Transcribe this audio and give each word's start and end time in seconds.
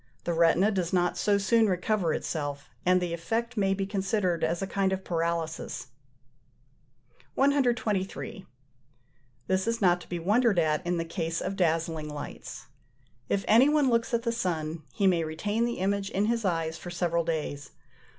The 0.23 0.33
retina 0.33 0.71
does 0.71 0.91
not 0.91 1.15
so 1.15 1.37
soon 1.37 1.69
recover 1.69 2.11
itself; 2.11 2.71
and 2.87 2.99
the 2.99 3.13
effect 3.13 3.55
may 3.55 3.75
be 3.75 3.85
considered 3.85 4.43
as 4.43 4.59
a 4.59 4.65
kind 4.65 4.91
of 4.91 5.03
paralysis 5.03 5.89
(28). 7.35 7.35
123. 7.79 8.47
This 9.45 9.67
is 9.67 9.79
not 9.79 10.01
to 10.01 10.09
be 10.09 10.17
wondered 10.17 10.57
at 10.57 10.83
in 10.87 10.97
the 10.97 11.05
case 11.05 11.39
of 11.39 11.55
dazzling 11.55 12.09
lights. 12.09 12.65
If 13.29 13.45
any 13.47 13.69
one 13.69 13.91
looks 13.91 14.11
at 14.11 14.23
the 14.23 14.31
sun, 14.31 14.81
he 14.91 15.05
may 15.05 15.23
retain 15.23 15.65
the 15.65 15.77
image 15.77 16.09
in 16.09 16.25
his 16.25 16.45
eyes 16.45 16.79
for 16.79 16.89
several 16.89 17.23
days. 17.23 17.69